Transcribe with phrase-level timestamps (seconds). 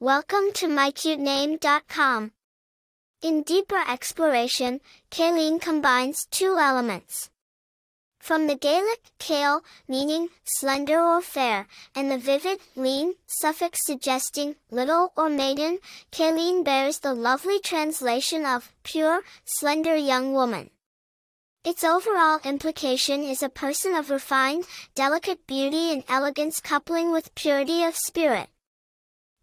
[0.00, 2.30] Welcome to mycutename.com.
[3.20, 7.30] In deeper exploration, Kayleen combines two elements.
[8.20, 11.66] From the Gaelic kale, meaning slender or fair,
[11.96, 15.80] and the vivid lean suffix suggesting little or maiden,
[16.12, 20.70] Kayleen bears the lovely translation of pure, slender young woman.
[21.64, 27.82] Its overall implication is a person of refined, delicate beauty and elegance coupling with purity
[27.82, 28.48] of spirit.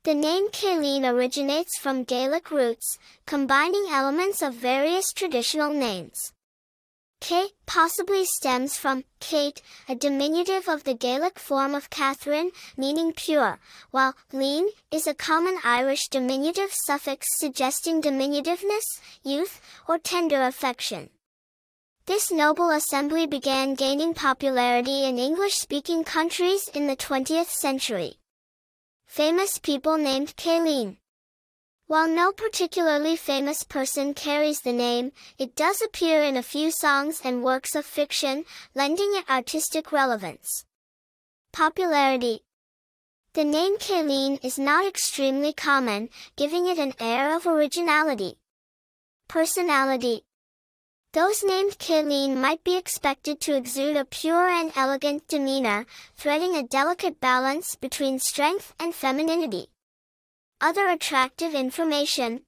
[0.06, 6.32] The name Kayleen originates from Gaelic roots, combining elements of various traditional names.
[7.20, 13.58] Kate possibly stems from Kate, a diminutive of the Gaelic form of Catherine, meaning pure,
[13.90, 21.10] while lean is a common Irish diminutive suffix suggesting diminutiveness, youth, or tender affection.
[22.06, 28.20] This noble assembly began gaining popularity in English-speaking countries in the 20th century.
[29.16, 30.98] Famous people named Kayleen.
[31.88, 37.22] While no particularly famous person carries the name, it does appear in a few songs
[37.24, 40.66] and works of fiction, lending it artistic relevance.
[41.54, 42.44] Popularity
[43.32, 48.38] The name Kayleen is not extremely common, giving it an air of originality.
[49.30, 50.26] Personality
[51.16, 55.86] those named Kayleen might be expected to exude a pure and elegant demeanor,
[56.18, 59.68] threading a delicate balance between strength and femininity.
[60.60, 62.42] Other attractive information.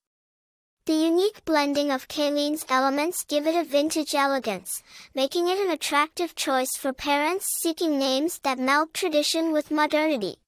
[0.85, 4.83] The unique blending of Kayleen's elements give it a vintage elegance,
[5.15, 10.39] making it an attractive choice for parents seeking names that meld tradition with modernity.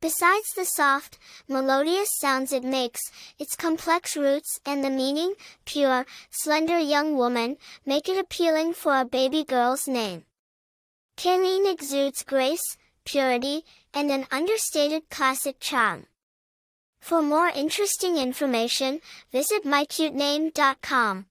[0.00, 1.18] Besides the soft,
[1.48, 3.00] melodious sounds it makes,
[3.38, 9.04] its complex roots and the meaning, pure, slender young woman, make it appealing for a
[9.04, 10.24] baby girl's name.
[11.16, 16.06] Kayleen exudes grace, purity, and an understated classic charm.
[17.00, 19.00] For more interesting information,
[19.32, 21.26] visit mycutename.com.